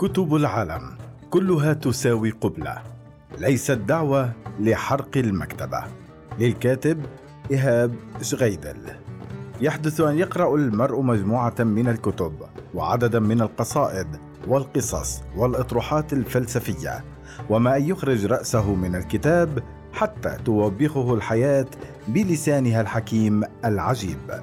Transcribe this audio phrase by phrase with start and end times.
[0.00, 0.82] كتب العالم
[1.30, 2.78] كلها تساوي قبلة.
[3.38, 5.84] ليست دعوة لحرق المكتبة.
[6.38, 7.06] للكاتب
[7.50, 8.76] إيهاب شغيدل.
[9.60, 12.32] يحدث أن يقرأ المرء مجموعة من الكتب
[12.74, 14.06] وعددا من القصائد
[14.48, 17.04] والقصص والأطروحات الفلسفية.
[17.50, 19.62] وما أن يخرج رأسه من الكتاب
[19.92, 21.66] حتى توبخه الحياة
[22.08, 24.40] بلسانها الحكيم العجيب.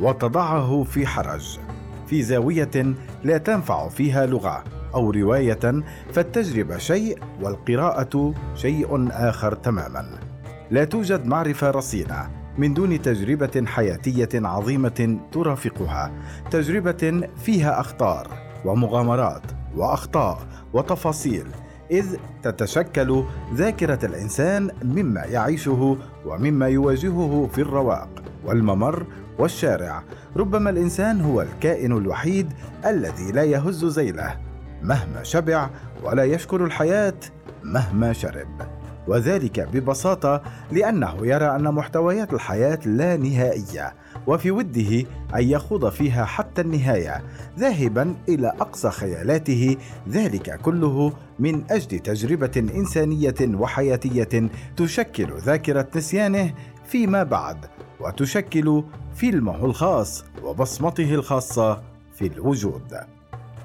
[0.00, 1.58] وتضعه في حرج
[2.06, 4.75] في زاوية لا تنفع فيها لغة.
[4.96, 5.82] أو رواية
[6.12, 10.06] فالتجربة شيء والقراءة شيء آخر تماما.
[10.70, 16.12] لا توجد معرفة رصينة من دون تجربة حياتية عظيمة ترافقها
[16.50, 18.28] تجربة فيها أخطار
[18.64, 19.42] ومغامرات
[19.76, 20.38] وأخطاء
[20.72, 21.46] وتفاصيل
[21.90, 28.08] إذ تتشكل ذاكرة الإنسان مما يعيشه ومما يواجهه في الرواق
[28.44, 29.06] والممر
[29.38, 30.02] والشارع.
[30.36, 32.52] ربما الإنسان هو الكائن الوحيد
[32.86, 34.45] الذي لا يهز زيله.
[34.86, 35.70] مهما شبع
[36.02, 37.14] ولا يشكر الحياة
[37.62, 38.76] مهما شرب.
[39.08, 40.42] وذلك ببساطة
[40.72, 43.94] لأنه يرى أن محتويات الحياة لا نهائية
[44.26, 45.00] وفي وده
[45.34, 47.22] أن يخوض فيها حتى النهاية
[47.58, 49.76] ذاهبا إلى أقصى خيالاته
[50.08, 56.54] ذلك كله من أجل تجربة إنسانية وحياتية تشكل ذاكرة نسيانه
[56.86, 57.66] فيما بعد
[58.00, 61.82] وتشكل فيلمه الخاص وبصمته الخاصة
[62.14, 63.15] في الوجود.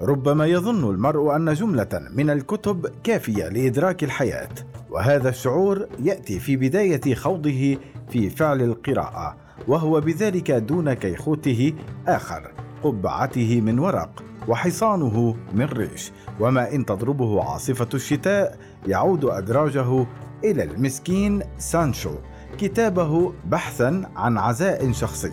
[0.00, 4.48] ربما يظن المرء أن جملة من الكتب كافية لإدراك الحياة
[4.90, 7.76] وهذا الشعور يأتي في بداية خوضه
[8.08, 9.36] في فعل القراءة
[9.68, 11.74] وهو بذلك دون كيخوته
[12.08, 12.50] آخر
[12.82, 20.06] قبعته من ورق وحصانه من ريش وما إن تضربه عاصفة الشتاء يعود أدراجه
[20.44, 22.14] إلى المسكين سانشو
[22.58, 25.32] كتابه بحثا عن عزاء شخصي.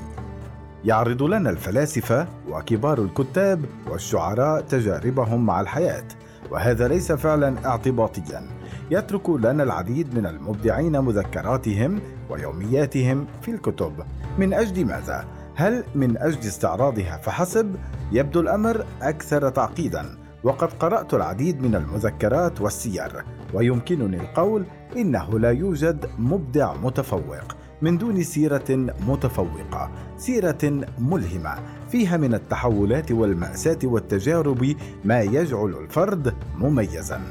[0.86, 6.08] يعرض لنا الفلاسفة وكبار الكتاب والشعراء تجاربهم مع الحياة
[6.52, 8.42] وهذا ليس فعلا اعتباطيا.
[8.92, 13.94] يترك لنا العديد من المبدعين مذكراتهم ويومياتهم في الكتب.
[14.38, 15.26] من أجل ماذا؟
[15.56, 17.76] هل من أجل استعراضها؟ فحسب
[18.12, 23.24] يبدو الأمر أكثر تعقيدا وقد قرأت العديد من المذكرات والسير.
[23.54, 24.66] ويمكنني القول
[24.98, 27.65] إنه لا يوجد مبدع متفوق.
[27.82, 31.56] من دون سيرة متفوقة سيرة ملهمة
[31.92, 34.76] فيها من التحولات والمأساة والتجارب
[35.06, 37.22] ما يجعل الفرد مميزا.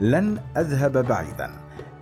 [0.00, 1.50] لن أذهب بعيدا.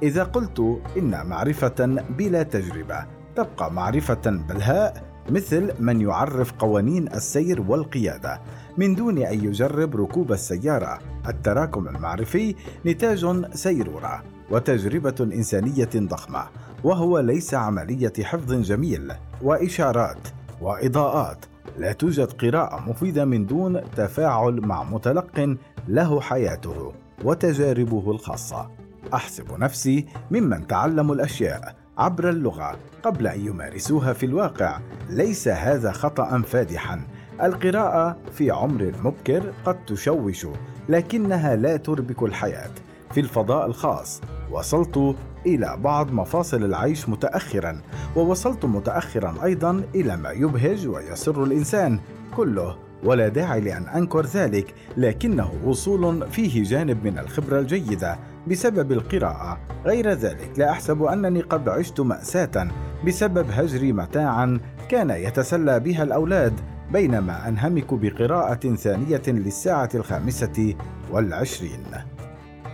[0.03, 3.05] إذا قلت إن معرفة بلا تجربة
[3.37, 8.41] تبقى معرفة بلهاء مثل من يعرف قوانين السير والقيادة.
[8.79, 10.99] من دون أن يجرب ركوب السيارة
[11.29, 12.55] التراكم المعرفي
[12.87, 16.45] نتاج سيرورة وتجربة إنسانية ضخمة.
[16.85, 19.13] وهو ليس عملية حفظ جميل
[19.43, 20.29] وإشارات
[20.61, 21.45] وإضاءات.
[21.79, 25.57] لا توجد قراءة مفيدة من دون تفاعل مع متلق
[25.89, 26.93] له حياته
[27.25, 28.71] وتجاربه الخاصة.
[29.15, 34.79] أحسب نفسي ممن تعلموا الأشياء عبر اللغة قبل أن يمارسوها في الواقع.
[35.11, 37.01] ليس هذا خطأ فادحا.
[37.43, 40.47] القراءة في عمر مبكر قد تشوش
[40.89, 42.71] لكنها لا تربك الحياة.
[43.13, 45.17] في الفضاء الخاص وصلت
[45.47, 47.81] إلى بعض مفاصل العيش متاخرا
[48.17, 52.01] ووصلت متاخرا أيضا إلى ما يبهج ويسر الإنسان
[52.37, 59.61] كله ولا داعي لأن أنكر ذلك لكنه وصول فيه جانب من الخبرة الجيدة بسبب القراءة.
[59.85, 62.69] غير ذلك لا أحسب أنني قد عشت مأساة
[63.07, 66.61] بسبب هجري متاعا كان يتسلى بها الأولاد
[66.93, 70.75] بينما أنهمك بقراءة ثانية للساعة الخامسة
[71.11, 71.85] والعشرين.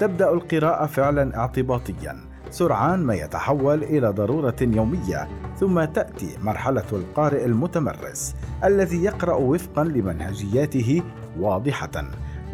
[0.01, 2.28] تبدأ القراءة فعلا اعتباطيا.
[2.51, 5.29] سرعان ما يتحول إلى ضرورة يومية
[5.61, 11.03] ثم تأتي مرحلة القارئ المتمرس الذي يقرأ وفقا لمنهجياته
[11.39, 12.05] واضحة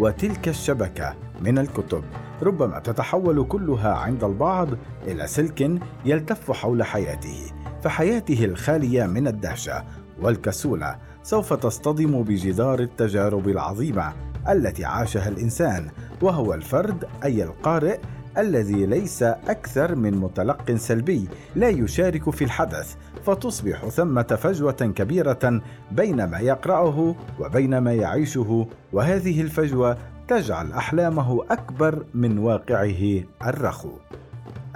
[0.00, 2.04] وتلك الشبكة من الكتب.
[2.42, 4.68] ربما تتحول كلها عند البعض
[5.06, 7.52] إلى سلك يلتف حول حياته
[7.82, 9.84] فحياته الخالية من الدهشة
[10.22, 14.12] والكسولة سوف تصطدم بجدار التجارب العظيمة
[14.48, 15.88] التي عاشها الإنسان
[16.22, 17.98] وهو الفرد أي القارئ
[18.38, 22.94] الذي ليس أكثر من متلق سلبي لا يشارك في الحدث
[23.26, 25.60] فتصبح ثمة فجوة كبيرة
[25.92, 29.98] بين ما يقرأه وبين ما يعيشه وهذه الفجوة
[30.28, 33.90] تجعل أحلامه أكبر من واقعه الرخو.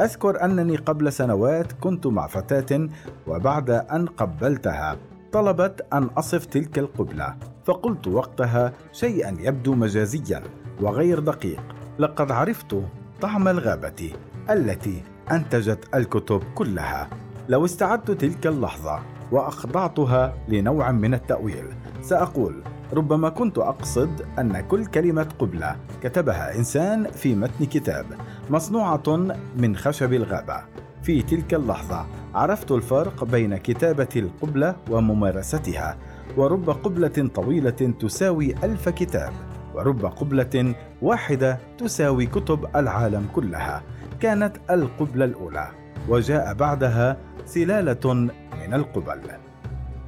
[0.01, 2.89] أذكر أنني قبل سنوات كنت مع فتاة
[3.27, 4.97] وبعد أن قبلتها
[5.33, 10.43] طلبت أن أصف تلك القبلة فقلت وقتها شيئا يبدو مجازيا
[10.81, 11.63] وغير دقيق.
[11.99, 12.83] لقد عرفت
[13.21, 14.13] طعم الغابة
[14.51, 17.09] التي أنتجت الكتب كلها.
[17.49, 19.01] لو استعدت تلك اللحظة
[19.33, 21.65] وأخضعتها لنوع من التأويل
[22.03, 22.63] سأقول
[22.93, 28.07] ربما كنت أقصد أن كل كلمة قبلة كتبها إنسان في متن كتاب
[28.51, 30.61] مصنوعة من خشب الغابة.
[31.03, 35.97] في تلك اللحظة عرفت الفرق بين كتابة القبلة وممارستها
[36.37, 39.33] ورب قبلة طويلة تساوي ألف كتاب.
[39.75, 43.83] ورب قبلة واحدة تساوي كتب العالم كلها.
[44.21, 45.69] كانت القبلة الأولى
[46.09, 47.17] وجاء بعدها
[47.47, 48.15] سلالة
[48.61, 49.21] من القبل.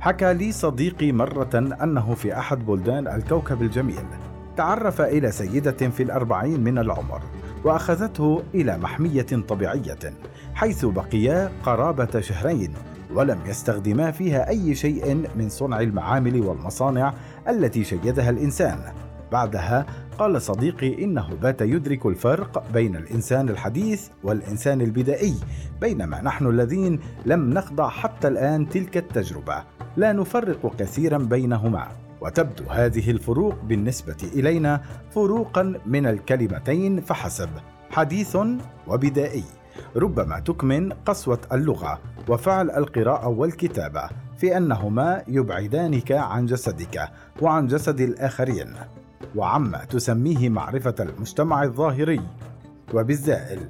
[0.01, 1.51] حكى لي صديقي مرة
[1.83, 4.05] أنه في أحد بلدان الكوكب الجميل.
[4.57, 7.23] تعرف إلى سيدة في الأربعين من العمر
[7.65, 9.99] وأخذته إلى محمية طبيعية
[10.55, 12.75] حيث بقيا قرابة شهرين
[13.15, 17.15] ولم يستخدما فيها أي شيء من صنع المعامل والمصانع
[17.49, 18.79] التي شيدها الإنسان.
[19.32, 19.87] بعدها
[20.19, 25.35] قال صديقي إنه بات يدرك الفرق بين الإنسان الحديث والإنسان البدائي
[25.81, 29.65] بينما نحن الذين لم نخضع حتى الآن تلك التجربة.
[29.97, 31.88] لا نفرق كثيرا بينهما.
[32.21, 34.81] وتبدو هذه الفروق بالنسبة إلينا
[35.11, 37.49] فروقا من الكلمتين فحسب.
[37.91, 38.37] حديث
[38.88, 39.44] وبدائي.
[39.97, 41.99] ربما تكمن قسوة اللغة
[42.29, 47.09] وفعل القراءة والكتابة في أنهما يبعدانك عن جسدك
[47.41, 48.75] وعن جسد الآخرين.
[49.37, 52.20] وعما تسميه معرفة المجتمع الظاهري.
[52.94, 53.61] وبالزائل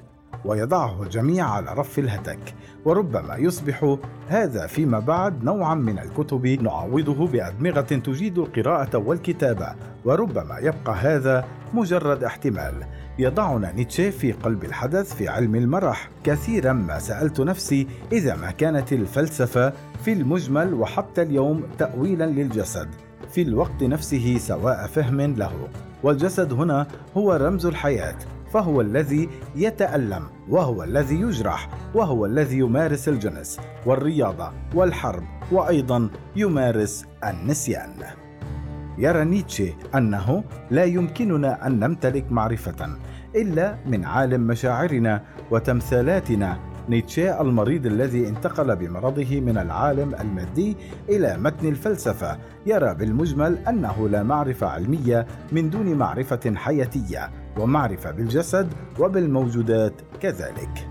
[0.44, 2.54] ويضعه الجميع على رف الهتك
[2.84, 3.96] وربما يصبح
[4.28, 9.74] هذا فيما بعد نوعا من الكتب نعوضه بأدمغة تجيد القراءة والكتابة.
[10.04, 11.44] وربما يبقى هذا
[11.74, 12.74] مجرد احتمال.
[13.18, 16.10] يضعنا نيتشه في قلب الحدث في علم المرح.
[16.24, 19.72] كثيرا ما سألت نفسي إذا ما كانت الفلسفة
[20.04, 22.88] في المجمل وحتى اليوم تأويلا للجسد.
[23.32, 25.68] في الوقت نفسه سواء فهم له.
[26.02, 26.86] والجسد هنا
[27.16, 28.16] هو رمز الحياة
[28.52, 35.22] فهو الذي يتألم وهو الذي يجرح وهو الذي يمارس الجنس والرياضة والحرب
[35.52, 37.94] وأيضا يمارس النسيان.
[38.98, 42.96] يرى نيتشه أنه لا يمكننا أن نمتلك معرفة
[43.36, 46.58] إلا من عالم مشاعرنا وتمثالاتنا
[46.90, 50.76] نيتشه المريض الذي انتقل بمرضه من العالم المادي
[51.08, 52.38] إلى متن الفلسفة.
[52.66, 60.88] يرى بالمجمل أنه لا معرفة علمية من دون معرفة حياتية ومعرفة بالجسد وبالموجودات كذلك.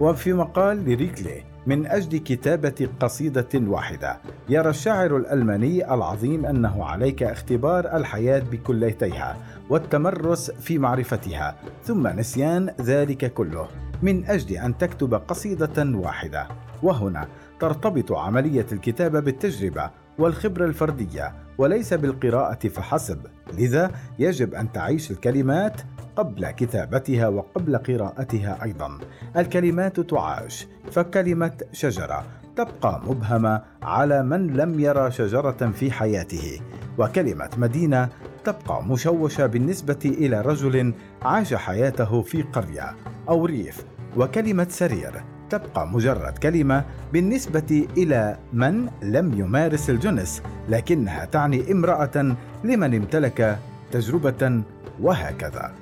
[0.00, 4.18] وفي مقال لريكلي من أجل كتابة قصيدة واحدة.
[4.48, 9.36] يرى الشاعر الألماني العظيم أنه عليك اختبار الحياة بكليتيها
[9.70, 13.68] والتمرس في معرفتها ثم نسيان ذلك كله
[14.02, 16.48] من أجل أن تكتب قصيدة واحدة.
[16.82, 17.28] وهنا
[17.60, 23.18] ترتبط عملية الكتابة بالتجربة والخبرة الفردية وليس بالقراءة فحسب.
[23.58, 25.80] لذا يجب أن تعيش الكلمات
[26.16, 28.98] قبل كتابتها وقبل قراءتها أيضا.
[29.36, 32.24] الكلمات تعاش فكلمة شجرة
[32.56, 36.60] تبقى مبهمة على من لم يرى شجرة في حياته.
[36.98, 38.08] وكلمة مدينة
[38.44, 42.96] تبقى مشوشة بالنسبة إلى رجل عاش حياته في قرية
[43.28, 43.84] أو ريف.
[44.16, 52.94] وكلمة سرير تبقى مجرد كلمة بالنسبة إلى من لم يمارس الجنس لكنها تعني امرأة لمن
[52.94, 53.58] امتلك
[53.92, 54.62] تجربة
[55.00, 55.72] وهكذا.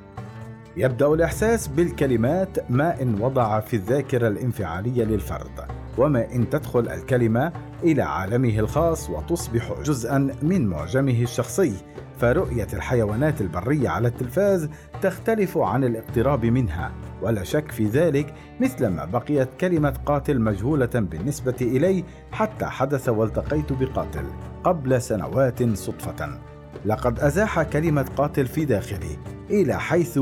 [0.76, 5.60] يبدأ الإحساس بالكلمات ما إن وضع في الذاكرة الانفعالية للفرد.
[5.98, 7.52] وما إن تدخل الكلمة
[7.82, 11.74] إلى عالمه الخاص وتصبح جزءا من معجمه الشخصي
[12.18, 14.68] فرؤية الحيوانات البرية على التلفاز
[15.02, 22.04] تختلف عن الاقتراب منها ولا شك في ذلك مثلما بقيت كلمة قاتل مجهولة بالنسبة إلي
[22.32, 24.24] حتى حدث والتقيت بقاتل
[24.64, 26.38] قبل سنوات صدفة.
[26.86, 29.18] لقد أزاح كلمة قاتل في داخلي
[29.50, 30.20] إلى حيث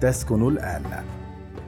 [0.00, 1.04] تسكن الآن.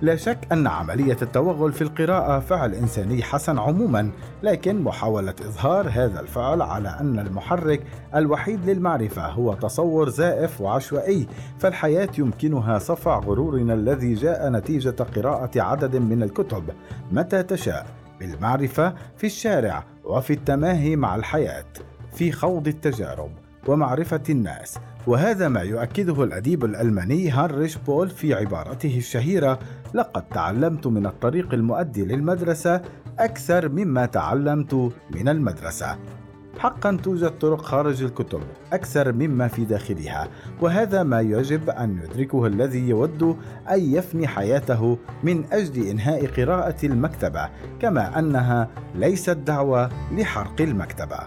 [0.03, 4.11] لا شك أن عملية التوغل في القراءة فعل إنساني حسن عموما،
[4.43, 7.83] لكن محاولة إظهار هذا الفعل على أن المحرك
[8.15, 11.27] الوحيد للمعرفة هو تصور زائف وعشوائي،
[11.59, 16.65] فالحياة يمكنها صفع غرورنا الذي جاء نتيجة قراءة عدد من الكتب.
[17.13, 17.87] متى تشاء،
[18.21, 21.67] بالمعرفة في الشارع وفي التماهي مع الحياة،
[22.13, 23.31] في خوض التجارب
[23.67, 24.79] ومعرفة الناس.
[25.09, 29.59] وهذا ما يؤكده الأديب الألماني هانريش بول في عبارته الشهيرة
[29.95, 32.83] لقد تعلمت من الطريق المؤدي للمدرسة
[33.19, 34.75] أكثر مما تعلمت
[35.11, 35.97] من المدرسة.
[36.59, 38.41] حقا توجد طرق خارج الكتب
[38.73, 40.29] أكثر مما في داخلها
[40.61, 43.37] وهذا ما يجب أن يدركه الذي يود
[43.71, 47.49] أن يفني حياته من أجل إنهاء قراءة المكتبة
[47.81, 51.19] كما أنها ليست دعوة لحرق المكتبة.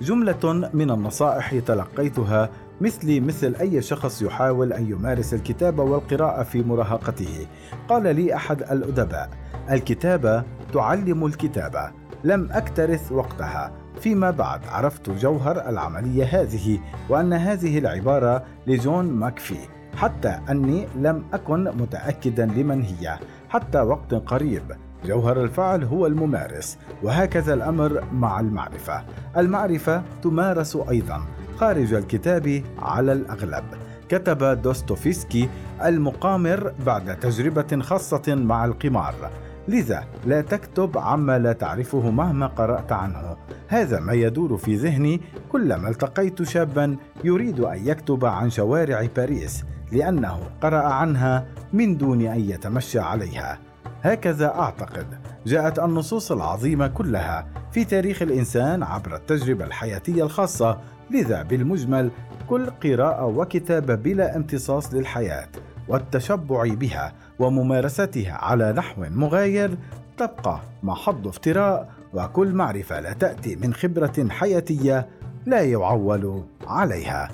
[0.00, 2.50] جملة من النصائح تلقيتها
[2.84, 7.46] مثلي مثل أي شخص يحاول أن يمارس الكتابة والقراءة في مراهقته.
[7.88, 9.30] قال لي أحد الأدباء
[9.70, 11.90] الكتابة تعلم الكتابة.
[12.24, 13.72] لم أكترث وقتها.
[14.00, 19.58] فيما بعد عرفت جوهر العملية هذه وأن هذه العبارة لجون ماكفي.
[19.96, 23.18] حتى أني لم أكن متأكدا لمن هي.
[23.48, 24.62] حتى وقت قريب
[25.04, 26.78] جوهر الفعل هو الممارس.
[27.02, 29.04] وهكذا الأمر مع المعرفة.
[29.36, 31.22] المعرفة تمارس أيضا.
[31.56, 33.64] خارج الكتاب على الأغلب.
[34.08, 35.48] كتب دوستوفسكي
[35.84, 39.30] المقامر بعد تجربة خاصة مع القمار.
[39.68, 43.36] لذا لا تكتب عما لا تعرفه مهما قرأت عنه.
[43.68, 45.20] هذا ما يدور في ذهني
[45.52, 52.40] كلما التقيت شابا يريد أن يكتب عن شوارع باريس لأنه قرأ عنها من دون أن
[52.40, 53.58] يتمشى عليها.
[54.02, 55.06] هكذا أعتقد.
[55.46, 60.78] جاءت النصوص العظيمة كلها في تاريخ الإنسان عبر التجربة الحياتية الخاصة
[61.10, 62.10] لذا بالمجمل
[62.48, 65.48] كل قراءة وكتابة بلا امتصاص للحياة
[65.88, 69.78] والتشبع بها وممارستها على نحو مغاير
[70.16, 75.08] تبقى محض افتراء وكل معرفة لا تأتي من خبرة حياتية
[75.46, 77.28] لا يعول عليها.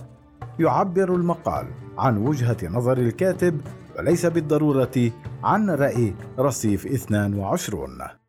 [0.58, 1.66] يعبر المقال
[1.98, 3.60] عن وجهة نظر الكاتب
[3.98, 5.10] وليس بالضرورة
[5.44, 8.19] عن رأي رصيف 22